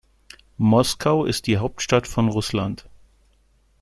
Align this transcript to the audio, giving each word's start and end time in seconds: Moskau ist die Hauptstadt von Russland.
Moskau 0.57 1.25
ist 1.25 1.45
die 1.45 1.57
Hauptstadt 1.59 2.07
von 2.07 2.27
Russland. 2.27 2.89